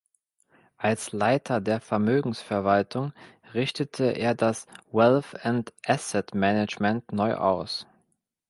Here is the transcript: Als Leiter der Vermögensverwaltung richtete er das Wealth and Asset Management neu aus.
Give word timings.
Als 0.77 1.11
Leiter 1.11 1.61
der 1.61 1.79
Vermögensverwaltung 1.79 3.13
richtete 3.53 4.05
er 4.09 4.33
das 4.33 4.65
Wealth 4.91 5.45
and 5.45 5.71
Asset 5.85 6.33
Management 6.33 7.11
neu 7.11 7.35
aus. 7.35 7.85